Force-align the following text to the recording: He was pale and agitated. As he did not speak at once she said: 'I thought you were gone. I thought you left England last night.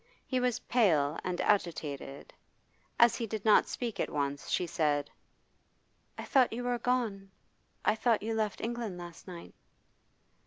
He 0.25 0.39
was 0.39 0.57
pale 0.61 1.19
and 1.23 1.39
agitated. 1.41 2.33
As 2.99 3.15
he 3.17 3.27
did 3.27 3.45
not 3.45 3.67
speak 3.67 3.99
at 3.99 4.09
once 4.09 4.49
she 4.49 4.65
said: 4.65 5.11
'I 6.17 6.25
thought 6.25 6.51
you 6.53 6.63
were 6.63 6.79
gone. 6.79 7.29
I 7.85 7.93
thought 7.93 8.23
you 8.23 8.33
left 8.33 8.61
England 8.61 8.97
last 8.97 9.27
night. 9.27 9.53